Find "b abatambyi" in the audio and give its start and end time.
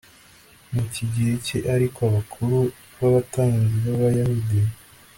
2.97-3.75